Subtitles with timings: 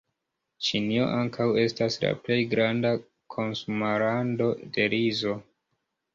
[0.67, 2.95] Ĉinio ankaŭ estas la plej granda
[3.37, 5.37] konsumlando de rizo.